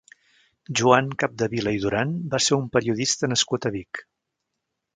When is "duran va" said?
1.85-2.41